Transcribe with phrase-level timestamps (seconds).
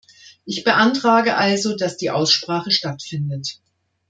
[0.45, 3.59] Ich beantrage also, dass die Aussprache stattfindet.